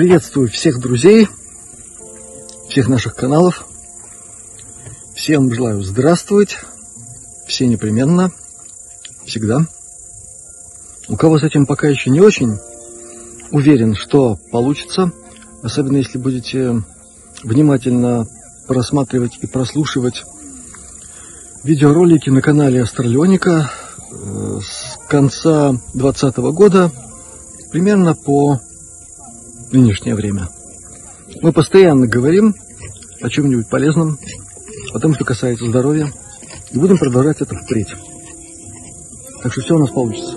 Приветствую 0.00 0.48
всех 0.48 0.80
друзей, 0.80 1.28
всех 2.70 2.88
наших 2.88 3.14
каналов. 3.14 3.66
Всем 5.14 5.52
желаю 5.52 5.82
здравствовать, 5.82 6.56
все 7.46 7.66
непременно, 7.66 8.32
всегда. 9.26 9.66
У 11.06 11.18
кого 11.18 11.38
с 11.38 11.42
этим 11.42 11.66
пока 11.66 11.86
еще 11.88 12.08
не 12.08 12.22
очень, 12.22 12.56
уверен, 13.50 13.94
что 13.94 14.38
получится, 14.50 15.12
особенно 15.62 15.98
если 15.98 16.16
будете 16.16 16.82
внимательно 17.42 18.26
просматривать 18.66 19.36
и 19.42 19.46
прослушивать 19.46 20.24
видеоролики 21.62 22.30
на 22.30 22.40
канале 22.40 22.82
Астралионика 22.82 23.70
э, 24.10 24.60
с 24.62 24.98
конца 25.10 25.72
2020 25.92 26.36
года 26.54 26.90
примерно 27.70 28.14
по 28.14 28.62
нынешнее 29.72 30.14
время. 30.14 30.48
Мы 31.42 31.52
постоянно 31.52 32.06
говорим 32.06 32.54
о 33.20 33.28
чем-нибудь 33.28 33.68
полезном, 33.68 34.18
о 34.92 34.98
том, 34.98 35.14
что 35.14 35.24
касается 35.24 35.66
здоровья, 35.66 36.12
и 36.72 36.78
будем 36.78 36.98
продолжать 36.98 37.40
это 37.40 37.54
впредь. 37.54 37.94
Так 39.42 39.52
что 39.52 39.62
все 39.62 39.74
у 39.74 39.78
нас 39.78 39.90
получится. 39.90 40.36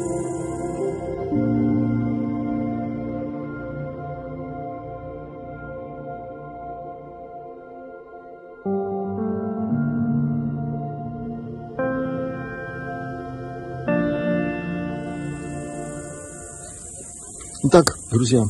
Итак, 17.66 17.98
друзья, 18.12 18.44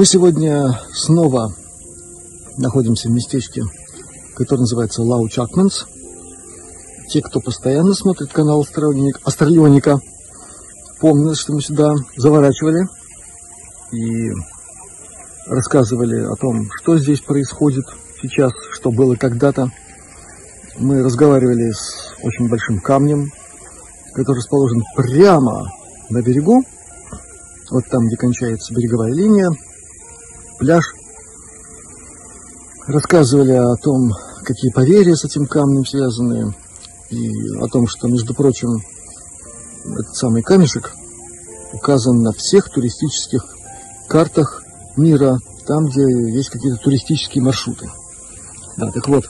мы 0.00 0.06
сегодня 0.06 0.80
снова 0.94 1.52
находимся 2.56 3.08
в 3.08 3.12
местечке, 3.12 3.64
которое 4.34 4.62
называется 4.62 5.02
Лау 5.02 5.28
Чакманс. 5.28 5.84
Те, 7.10 7.20
кто 7.20 7.38
постоянно 7.38 7.92
смотрит 7.92 8.32
канал 8.32 8.62
Астралионика, 8.62 10.00
помнят, 11.00 11.36
что 11.36 11.52
мы 11.52 11.60
сюда 11.60 11.92
заворачивали 12.16 12.88
и 13.92 14.30
рассказывали 15.46 16.24
о 16.24 16.34
том, 16.36 16.70
что 16.80 16.96
здесь 16.96 17.20
происходит 17.20 17.84
сейчас, 18.22 18.52
что 18.72 18.90
было 18.90 19.16
когда-то. 19.16 19.70
Мы 20.78 21.02
разговаривали 21.02 21.72
с 21.72 22.14
очень 22.22 22.48
большим 22.48 22.80
камнем, 22.80 23.30
который 24.14 24.38
расположен 24.38 24.82
прямо 24.96 25.70
на 26.08 26.22
берегу 26.22 26.62
вот 27.70 27.84
там, 27.90 28.06
где 28.06 28.16
кончается 28.16 28.74
береговая 28.74 29.12
линия, 29.12 29.50
пляж. 30.60 30.84
Рассказывали 32.86 33.52
о 33.52 33.74
том, 33.76 34.12
какие 34.44 34.70
поверья 34.70 35.14
с 35.14 35.24
этим 35.24 35.46
камнем 35.46 35.86
связаны, 35.86 36.54
и 37.08 37.56
о 37.58 37.66
том, 37.66 37.88
что, 37.88 38.08
между 38.08 38.34
прочим, 38.34 38.80
этот 39.84 40.14
самый 40.14 40.42
камешек 40.42 40.92
указан 41.72 42.22
на 42.22 42.32
всех 42.32 42.70
туристических 42.70 43.42
картах 44.06 44.62
мира, 44.96 45.38
там, 45.66 45.86
где 45.86 46.02
есть 46.02 46.50
какие-то 46.50 46.78
туристические 46.78 47.42
маршруты. 47.42 47.90
Да, 48.76 48.90
так 48.92 49.08
вот, 49.08 49.26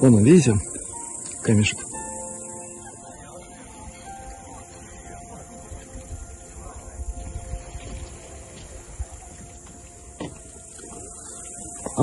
вон 0.00 0.14
он, 0.14 0.24
видите, 0.24 0.54
камешек. 1.42 1.87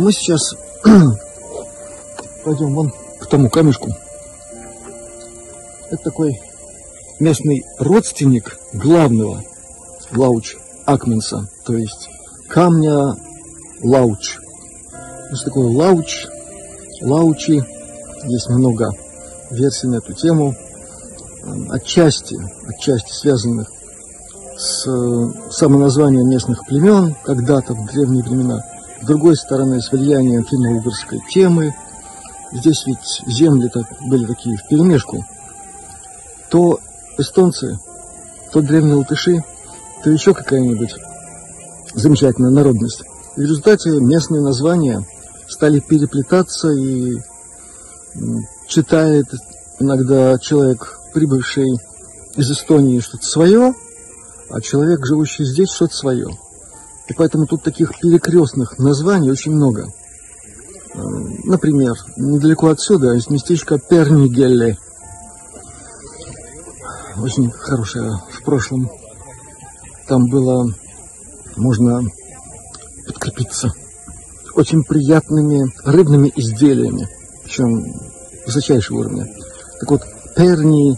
Мы 0.06 0.12
сейчас 0.12 0.54
пойдем 2.44 2.76
вон 2.76 2.94
к 3.20 3.26
тому 3.26 3.50
камешку. 3.50 3.90
Это 5.90 6.04
такой 6.04 6.40
местный 7.20 7.66
родственник 7.80 8.56
главного 8.72 9.42
Лауч 10.12 10.58
Акменса, 10.86 11.48
то 11.66 11.76
есть 11.76 12.10
камня 12.48 13.16
Лауч. 13.82 14.38
Что 15.34 15.46
такое 15.46 15.76
Лауч? 15.76 16.28
Лаучи. 17.02 17.64
Есть 18.26 18.50
много 18.52 18.92
версий 19.50 19.88
на 19.88 19.96
эту 19.96 20.14
тему. 20.14 20.54
Отчасти, 21.72 22.38
отчасти 22.68 23.12
связанных 23.12 23.72
с 24.56 24.86
э, 24.86 25.52
самоназванием 25.52 26.30
местных 26.30 26.64
племен 26.68 27.16
когда-то 27.24 27.74
в 27.74 27.88
древние 27.88 28.24
времена– 28.24 28.62
с 29.01 29.06
другой 29.06 29.35
стороны, 29.35 29.81
с 29.81 29.91
влиянием 29.91 30.45
финно-угорской 30.45 31.22
темы, 31.29 31.75
здесь 32.51 32.85
ведь 32.85 33.22
земли-то 33.28 33.88
были 34.01 34.25
такие 34.25 34.57
в 34.57 34.67
перемешку, 34.67 35.25
то 36.50 36.79
эстонцы, 37.17 37.78
то 38.51 38.61
древние 38.61 38.95
латыши, 38.95 39.44
то 40.03 40.09
еще 40.09 40.33
какая-нибудь 40.33 40.95
замечательная 41.94 42.51
народность. 42.51 43.03
И 43.35 43.41
в 43.41 43.44
результате 43.44 43.89
местные 43.91 44.41
названия 44.41 45.06
стали 45.47 45.79
переплетаться 45.79 46.69
и 46.72 47.16
читает 48.67 49.27
иногда 49.79 50.38
человек, 50.39 51.00
прибывший 51.13 51.67
из 52.35 52.51
Эстонии, 52.51 53.00
что-то 53.00 53.25
свое, 53.25 53.73
а 54.50 54.62
человек, 54.62 55.06
живущий 55.06 55.44
здесь, 55.44 55.72
что-то 55.72 55.95
свое. 55.95 56.27
И 57.08 57.14
поэтому 57.14 57.46
тут 57.46 57.64
таких 57.64 58.00
перекрестных 58.00 58.80
названий 58.80 59.32
очень 59.32 59.54
много. 59.54 59.88
Э, 60.94 61.00
например, 61.44 61.94
недалеко 62.18 62.70
отсюда 62.70 63.14
есть 63.14 63.30
местечко 63.30 63.78
Пернигелле. 63.78 64.78
Очень 67.18 67.52
хорошее 67.52 68.22
в 68.32 68.44
прошлом. 68.44 68.90
Там 70.08 70.28
было 70.28 70.74
можно 71.56 72.02
подкрепиться 73.08 73.72
очень 74.56 74.84
приятными 74.84 75.72
рыбными 75.84 76.31
изделиями, 76.36 77.08
причем 77.44 77.86
высочайшего 78.46 79.00
уровня. 79.00 79.28
Так 79.80 79.92
вот, 79.92 80.01
перни, 80.36 80.98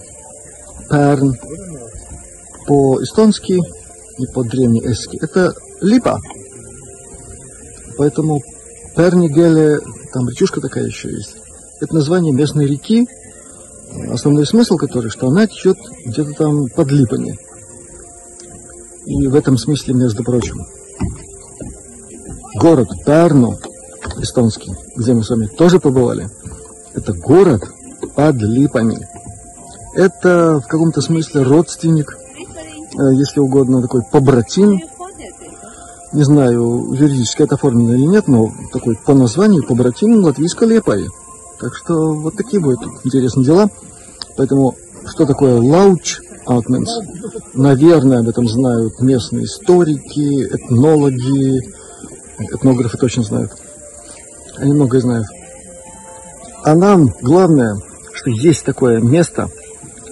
перн 0.90 1.36
по-эстонски 2.66 3.60
и 4.20 4.28
по-древнеэски– 4.28 5.18
это 5.22 5.54
липа. 5.82 6.20
Поэтому 7.98 8.42
Пернигеле, 8.96 9.80
там 10.12 10.28
речушка 10.28 10.62
такая 10.62 10.86
еще 10.86 11.10
есть. 11.10 11.36
Это 11.80 11.94
название 11.94 12.34
местной 12.34 12.66
реки, 12.66 13.08
основной 14.12 14.46
смысл 14.46 14.76
которой, 14.78 15.10
что 15.10 15.28
она 15.28 15.48
течет 15.48 15.78
где-то 16.06 16.34
там 16.34 16.68
под 16.68 16.92
липами. 16.92 17.38
И 19.06 19.28
в 19.28 19.36
этом 19.36 19.58
смысле, 19.58 19.94
между 19.94 20.24
прочим, 20.24 20.66
город 22.60 22.90
Перну, 23.06 23.58
эстонский, 24.18 24.72
где 24.96 25.14
мы 25.14 25.24
с 25.24 25.30
вами 25.30 25.46
тоже 25.46 25.80
побывали, 25.80 26.28
это 26.94 27.14
город 27.14 27.64
под 28.16 28.36
липами. 28.38 29.08
Это 29.94 30.60
в 30.64 30.68
каком-то 30.68 31.02
смысле 31.02 31.44
родственник, 31.44 32.18
э, 32.18 33.14
если 33.14 33.40
угодно, 33.40 33.82
такой 33.82 34.02
побратим 34.12 34.82
не 36.14 36.24
знаю, 36.24 36.94
юридически 36.94 37.44
это 37.44 37.56
оформлено 37.56 37.94
или 37.94 38.06
нет, 38.06 38.28
но 38.28 38.52
такой 38.72 38.96
по 38.96 39.14
названию 39.14 39.66
побратим 39.66 40.24
латвийской 40.24 40.68
лепаи. 40.68 41.08
Так 41.60 41.76
что 41.76 42.14
вот 42.14 42.36
такие 42.36 42.62
будут 42.62 42.80
интересные 43.04 43.46
дела. 43.46 43.70
Поэтому 44.36 44.76
что 45.06 45.26
такое 45.26 45.60
лауч 45.60 46.20
Алтменс? 46.46 46.90
Наверное, 47.54 48.20
об 48.20 48.30
этом 48.30 48.48
знают 48.48 49.02
местные 49.02 49.46
историки, 49.46 50.46
этнологи, 50.46 51.62
этнографы 52.40 52.98
точно 52.98 53.24
знают. 53.24 53.52
Они 54.58 54.74
многое 54.74 55.02
знают. 55.02 55.28
А 56.64 56.76
нам 56.76 57.14
главное, 57.22 57.78
что 58.14 58.30
есть 58.30 58.64
такое 58.64 59.00
место 59.00 59.50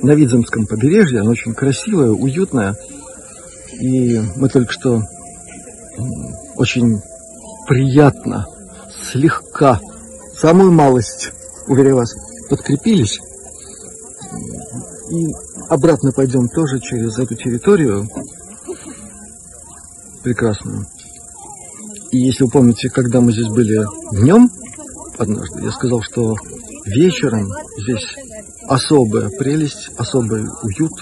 на 0.01 0.11
Видземском 0.11 0.65
побережье, 0.65 1.21
оно 1.21 1.31
очень 1.31 1.53
красивое, 1.53 2.11
уютное. 2.11 2.75
И 3.79 4.21
мы 4.35 4.49
только 4.49 4.71
что 4.71 5.03
очень 6.55 7.01
приятно, 7.67 8.45
слегка, 9.11 9.79
самую 10.37 10.71
малость, 10.71 11.31
уверяю 11.67 11.97
вас, 11.97 12.13
подкрепились. 12.49 13.19
И 15.11 15.27
обратно 15.69 16.11
пойдем 16.11 16.47
тоже 16.47 16.79
через 16.79 17.17
эту 17.17 17.35
территорию 17.35 18.09
прекрасную. 20.23 20.85
И 22.11 22.17
если 22.17 22.45
вы 22.45 22.49
помните, 22.49 22.89
когда 22.89 23.21
мы 23.21 23.31
здесь 23.31 23.47
были 23.47 23.85
днем, 24.19 24.49
однажды, 25.17 25.63
я 25.63 25.71
сказал, 25.71 26.01
что 26.01 26.35
вечером 26.85 27.47
здесь 27.77 28.15
особая 28.67 29.29
прелесть, 29.29 29.89
особый 29.97 30.45
уют. 30.63 30.93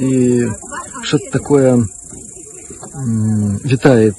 И 0.00 0.46
что-то 1.02 1.30
такое 1.30 1.86
витает 3.04 4.16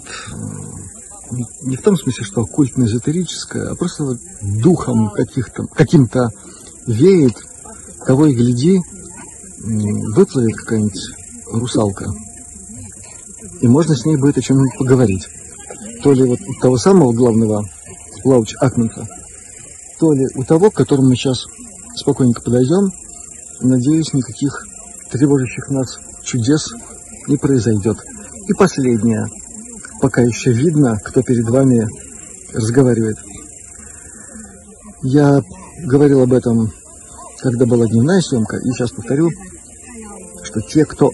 не 1.61 1.75
в 1.75 1.81
том 1.81 1.97
смысле, 1.97 2.23
что 2.23 2.41
оккультно-эзотерическое, 2.41 3.69
а 3.69 3.75
просто 3.75 4.03
вот 4.03 4.17
духом 4.41 5.09
каких-то, 5.09 5.65
каким-то 5.67 6.29
веет, 6.85 7.35
того 8.05 8.27
и 8.27 8.33
гляди, 8.33 8.79
выплывет 9.59 10.55
какая-нибудь 10.55 11.11
русалка, 11.47 12.13
и 13.59 13.67
можно 13.67 13.95
с 13.95 14.05
ней 14.05 14.15
будет 14.15 14.37
о 14.37 14.41
чем-нибудь 14.41 14.77
поговорить. 14.77 15.27
То 16.03 16.13
ли 16.13 16.23
вот 16.23 16.39
у 16.39 16.53
того 16.61 16.77
самого 16.77 17.11
главного 17.11 17.65
Лауч 18.23 18.53
Акмента, 18.59 19.07
то 19.99 20.13
ли 20.13 20.27
у 20.35 20.43
того, 20.43 20.69
к 20.69 20.75
которому 20.75 21.09
мы 21.09 21.15
сейчас 21.15 21.45
спокойненько 21.95 22.41
подойдем, 22.41 22.91
надеюсь, 23.59 24.13
никаких 24.13 24.65
тревожащих 25.11 25.69
нас 25.69 25.99
чудес 26.23 26.71
не 27.27 27.37
произойдет. 27.37 27.97
И 28.47 28.53
последнее, 28.53 29.27
пока 30.01 30.21
еще 30.21 30.53
видно, 30.53 30.97
кто 31.03 31.21
перед 31.21 31.49
вами 31.49 31.85
разговаривает. 32.53 33.17
Я 35.03 35.41
говорил 35.83 36.21
об 36.21 36.31
этом, 36.31 36.71
когда 37.39 37.65
была 37.65 37.87
дневная 37.87 38.21
съемка, 38.21 38.57
и 38.57 38.71
сейчас 38.71 38.91
повторю, 38.91 39.29
что 40.43 40.61
те, 40.61 40.85
кто 40.85 41.11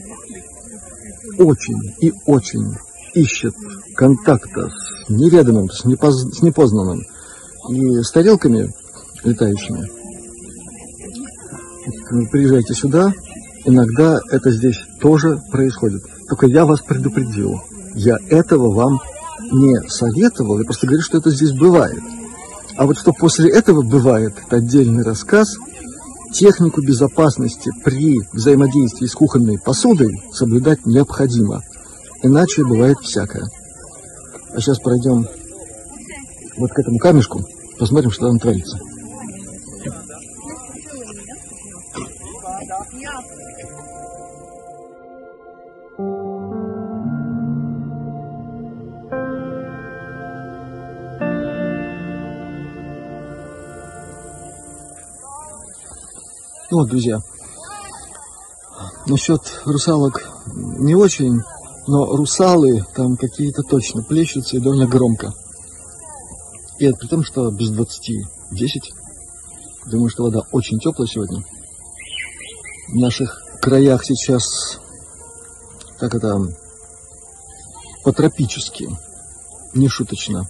очень 1.39 1.95
и 2.01 2.13
очень 2.27 2.75
ищет 3.15 3.56
контакта 3.95 4.69
с 4.69 5.09
неведомым, 5.09 5.71
с, 5.71 5.85
непоз... 5.85 6.21
с 6.21 6.41
непознанным 6.44 7.01
и 7.69 8.01
с 8.01 8.12
тарелками 8.12 8.71
летающими, 9.24 9.89
приезжайте 12.30 12.74
сюда, 12.75 13.12
иногда 13.65 14.19
это 14.30 14.51
здесь 14.51 14.77
тоже 15.03 15.38
происходит. 15.51 16.01
Только 16.29 16.47
я 16.47 16.65
вас 16.65 16.79
предупредил. 16.79 17.61
Я 17.94 18.15
этого 18.29 18.73
вам 18.73 19.01
не 19.51 19.77
советовал, 19.89 20.57
я 20.57 20.63
просто 20.63 20.88
говорю, 20.88 21.03
что 21.03 21.17
это 21.17 21.29
здесь 21.29 21.51
бывает. 21.51 22.01
А 22.77 22.85
вот 22.85 22.97
что 22.97 23.11
после 23.11 23.51
этого 23.51 23.83
бывает, 23.83 24.33
это 24.47 24.55
отдельный 24.55 25.03
рассказ. 25.03 25.57
Технику 26.33 26.81
безопасности 26.81 27.69
при 27.83 28.15
взаимодействии 28.31 29.05
с 29.05 29.13
кухонной 29.13 29.59
посудой 29.59 30.23
соблюдать 30.31 30.85
необходимо. 30.85 31.61
Иначе 32.23 32.63
бывает 32.63 32.97
всякое. 33.03 33.44
А 34.56 34.61
сейчас 34.61 34.79
пройдем 34.79 35.27
вот 36.57 36.71
к 36.71 36.79
этому 36.79 36.97
камешку, 36.97 37.45
посмотрим, 37.77 38.09
что 38.09 38.27
там 38.27 38.39
творится. 38.39 38.79
Ну 56.73 56.79
вот, 56.79 56.89
друзья, 56.89 57.21
насчет 59.05 59.61
русалок 59.63 60.27
не 60.47 60.95
очень, 60.95 61.39
но 61.85 62.15
русалы 62.15 62.83
там 62.95 63.15
какие-то 63.15 63.61
точно 63.61 64.01
плещутся 64.01 64.57
и 64.57 64.59
довольно 64.59 64.87
громко. 64.87 65.33
И 66.79 66.85
это 66.85 66.97
при 66.97 67.07
том, 67.09 67.23
что 67.23 67.51
без 67.51 67.69
20 67.69 68.25
10. 68.49 68.91
Думаю, 69.85 70.09
что 70.09 70.23
вода 70.23 70.41
очень 70.51 70.79
теплая 70.79 71.07
сегодня. 71.07 71.43
В 72.87 72.95
наших 72.95 73.39
краях 73.61 74.03
сейчас, 74.03 74.79
как 75.99 76.15
это, 76.15 76.39
по-тропически, 78.03 78.89
не 79.75 79.87
шуточно. 79.89 80.47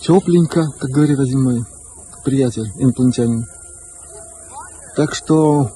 Тепленько, 0.00 0.70
как 0.78 0.88
говорит 0.88 1.18
один 1.18 1.42
мой 1.42 1.64
приятель, 2.24 2.72
инопланетянин. 2.78 3.44
Так 5.00 5.14
что 5.14 5.70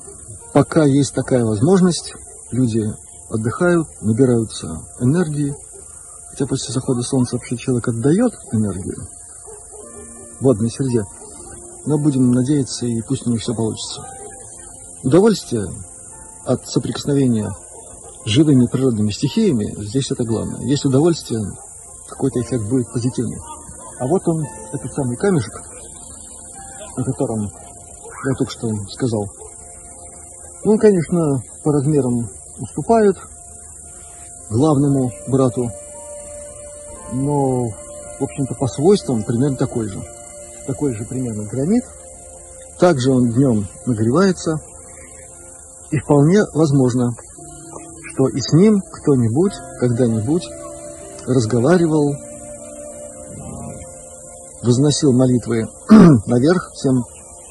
пока 0.52 0.84
есть 0.84 1.14
такая 1.14 1.46
возможность, 1.46 2.12
люди 2.50 2.84
отдыхают, 3.30 3.88
набираются 4.02 4.82
энергии. 5.00 5.56
Хотя 6.28 6.46
после 6.46 6.74
захода 6.74 7.00
солнца 7.00 7.36
вообще 7.36 7.56
человек 7.56 7.88
отдает 7.88 8.34
энергию 8.52 9.08
водной 10.40 10.70
среде. 10.70 11.06
Но 11.86 11.96
будем 11.96 12.32
надеяться, 12.32 12.84
и 12.84 13.00
пусть 13.00 13.26
у 13.26 13.30
них 13.30 13.40
все 13.40 13.54
получится. 13.54 14.06
Удовольствие 15.02 15.72
от 16.44 16.68
соприкосновения 16.68 17.50
с 18.26 18.28
живыми 18.28 18.66
природными 18.66 19.10
стихиями, 19.10 19.74
здесь 19.86 20.10
это 20.10 20.24
главное. 20.24 20.60
Есть 20.66 20.84
удовольствие, 20.84 21.40
какой-то 22.10 22.42
эффект 22.42 22.68
будет 22.68 22.92
позитивный. 22.92 23.40
А 24.00 24.06
вот 24.06 24.20
он, 24.28 24.44
этот 24.70 24.92
самый 24.92 25.16
камешек, 25.16 25.62
о 26.96 27.04
котором 27.04 27.50
я 28.30 28.34
только 28.34 28.52
что 28.52 28.68
сказал. 28.90 29.28
Ну, 30.64 30.72
он, 30.72 30.78
конечно, 30.78 31.42
по 31.62 31.72
размерам 31.72 32.28
уступает 32.58 33.16
главному 34.50 35.10
брату, 35.28 35.70
но, 37.12 37.68
в 38.18 38.22
общем-то, 38.22 38.54
по 38.54 38.66
свойствам 38.66 39.22
примерно 39.22 39.56
такой 39.56 39.88
же. 39.88 40.02
Такой 40.66 40.94
же 40.94 41.04
примерно 41.04 41.44
гранит. 41.44 41.84
Также 42.78 43.12
он 43.12 43.30
днем 43.30 43.66
нагревается. 43.86 44.56
И 45.90 45.98
вполне 45.98 46.42
возможно, 46.54 47.10
что 48.12 48.28
и 48.28 48.40
с 48.40 48.52
ним 48.52 48.80
кто-нибудь 48.80 49.52
когда-нибудь 49.78 50.48
разговаривал, 51.26 52.14
возносил 54.62 55.12
молитвы 55.12 55.66
наверх 56.26 56.70
всем 56.72 57.04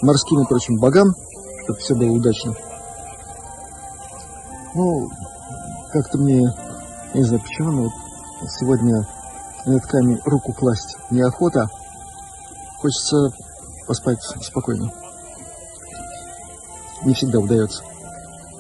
морским 0.04 0.42
и 0.42 0.46
прочим 0.46 0.78
богам, 0.78 1.16
чтобы 1.64 1.80
все 1.80 1.96
было 1.96 2.12
удачно. 2.12 2.54
Ну, 4.76 5.10
как-то 5.92 6.18
мне, 6.18 6.42
я 7.14 7.20
не 7.20 7.24
знаю 7.24 7.42
почему, 7.42 7.72
но 7.72 7.82
вот 7.84 8.52
сегодня 8.60 9.08
на 9.66 9.78
этот 9.78 10.26
руку 10.26 10.54
класть 10.54 10.98
неохота. 11.10 11.68
Хочется 12.80 13.30
поспать 13.88 14.20
спокойно. 14.42 14.92
Не 17.06 17.14
всегда 17.14 17.40
удается. 17.40 17.84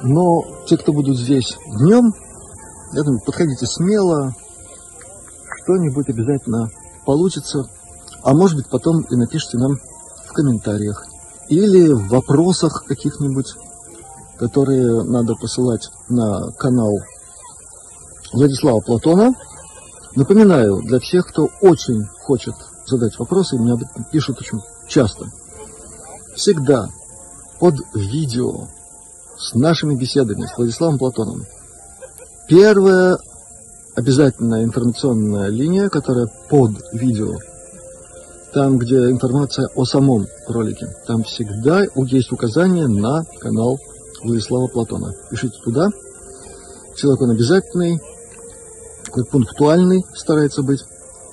Но 0.02 0.44
те, 0.66 0.78
кто 0.78 0.94
будут 0.94 1.18
здесь 1.18 1.58
днем, 1.66 2.14
я 2.94 3.04
думаю, 3.04 3.22
подходите 3.26 3.66
смело, 3.66 4.34
что-нибудь 5.64 6.10
обязательно 6.10 6.70
получится. 7.06 7.64
А 8.22 8.34
может 8.34 8.56
быть, 8.58 8.70
потом 8.70 9.02
и 9.02 9.16
напишите 9.16 9.58
нам 9.58 9.76
в 10.26 10.34
комментариях 10.34 11.06
или 11.50 11.92
в 11.92 12.08
вопросах 12.08 12.86
каких-нибудь, 12.86 13.56
которые 14.38 15.04
надо 15.04 15.36
посылать 15.36 15.90
на 16.10 16.52
канал 16.52 16.94
Владислава 18.32 18.80
Платона. 18.82 19.34
Напоминаю, 20.16 20.82
для 20.82 21.00
всех, 21.00 21.28
кто 21.28 21.50
очень 21.62 22.06
хочет 22.22 22.56
задать 22.86 23.18
вопросы, 23.18 23.58
меня 23.58 23.78
пишут 24.12 24.40
очень 24.40 24.60
часто. 24.88 25.28
Всегда 26.36 26.90
под 27.60 27.76
видео 27.94 28.68
с 29.38 29.54
нашими 29.54 29.96
беседами 29.96 30.46
с 30.46 30.58
Владиславом 30.58 30.98
Платоном 30.98 31.46
первая 32.48 33.18
обязательная 33.96 34.64
информационная 34.64 35.50
линия, 35.50 35.90
которая 35.90 36.28
под 36.50 36.72
видео– 36.94 37.38
там, 38.54 38.78
где 38.78 38.96
информация 39.10 39.68
о 39.76 39.84
самом 39.84 40.28
ролике, 40.48 40.88
там 41.08 41.24
всегда 41.24 41.84
есть 41.96 42.32
указание 42.32 42.88
на 42.88 43.24
канал 43.40 43.80
Владислава 44.24 44.68
Платона. 44.68 45.14
Пишите 45.30 45.58
туда. 45.64 45.90
Человек 46.96 47.22
он 47.22 47.32
обязательный, 47.32 48.00
пунктуальный 49.32 50.04
старается 50.14 50.62
быть, 50.62 50.84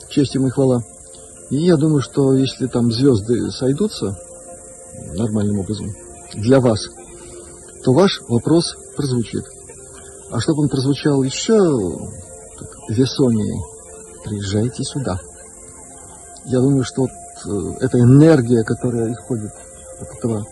честь 0.08 0.34
ему 0.34 0.48
и 0.48 0.50
хвала. 0.50 0.82
И 1.50 1.56
я 1.56 1.76
думаю, 1.76 2.00
что 2.00 2.32
если 2.32 2.66
там 2.66 2.90
звезды 2.90 3.50
сойдутся 3.50 4.16
нормальным 5.14 5.58
образом 5.58 5.92
для 6.34 6.60
вас, 6.60 6.80
то 7.84 7.92
ваш 7.92 8.20
вопрос 8.28 8.74
прозвучит. 8.96 9.44
А 10.30 10.40
чтобы 10.40 10.62
он 10.62 10.68
прозвучал 10.68 11.22
еще 11.22 11.58
так, 12.58 12.68
весомее, 12.88 13.62
приезжайте 14.24 14.84
сюда 14.84 15.20
я 16.50 16.60
думаю, 16.60 16.84
что 16.84 17.02
вот 17.02 17.10
э, 17.10 17.84
эта 17.84 17.98
энергия, 17.98 18.64
которая 18.64 19.12
исходит 19.12 19.52
от 20.00 20.18
этого 20.18 20.44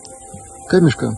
камешка, 0.68 1.16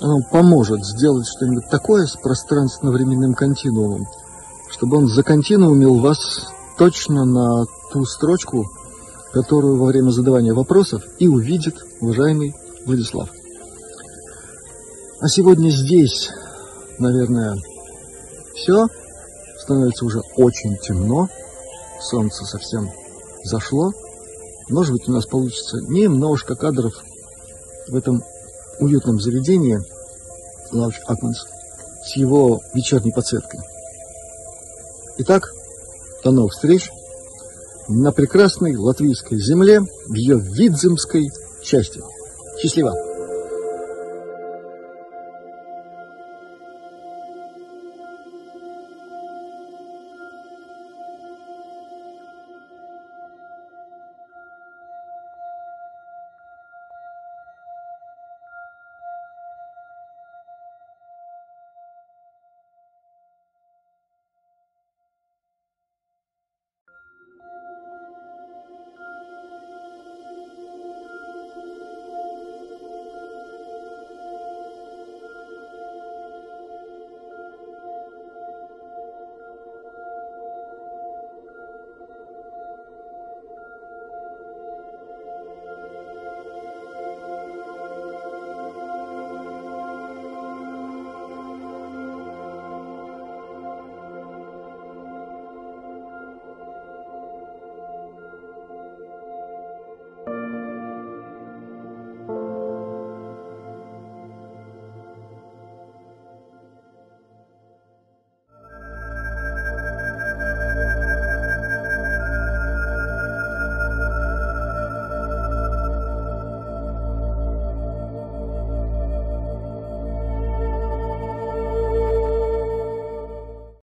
она 0.00 0.18
поможет 0.30 0.84
сделать 0.84 1.26
что-нибудь 1.28 1.68
такое 1.68 2.06
с 2.06 2.16
пространственно-временным 2.16 3.34
континуумом, 3.34 4.06
чтобы 4.70 4.96
он 4.96 5.08
законтинуумил 5.08 5.98
вас 5.98 6.48
точно 6.78 7.24
на 7.24 7.64
ту 7.92 8.04
строчку, 8.04 8.64
которую 9.32 9.78
во 9.78 9.86
время 9.86 10.10
задавания 10.10 10.54
вопросов 10.54 11.02
и 11.18 11.28
увидит 11.28 11.76
уважаемый 12.00 12.54
Владислав. 12.86 13.28
А 15.20 15.28
сегодня 15.28 15.70
здесь, 15.70 16.30
наверное, 16.98 17.56
Все, 18.54 18.86
становится 19.58 20.04
уже 20.04 20.20
очень 20.36 20.76
темно, 20.78 21.28
солнце 22.00 22.44
совсем 22.44 22.90
зашло. 23.44 23.92
Может 24.72 24.92
быть, 24.92 25.06
у 25.06 25.12
нас 25.12 25.26
получится 25.26 25.76
немножко 25.82 26.54
кадров 26.54 26.94
в 27.88 27.94
этом 27.94 28.24
уютном 28.80 29.20
заведении 29.20 29.78
Лауч 30.72 30.94
Акманс 31.06 31.44
с 32.06 32.16
его 32.16 32.62
вечерней 32.72 33.12
подсветкой. 33.12 33.60
Итак, 35.18 35.52
до 36.24 36.30
новых 36.30 36.54
встреч 36.54 36.90
на 37.86 38.12
прекрасной 38.12 38.74
латвийской 38.74 39.38
земле 39.38 39.80
в 39.80 40.14
ее 40.14 40.38
Видземской 40.38 41.30
части. 41.62 42.00
Счастливо! 42.58 43.11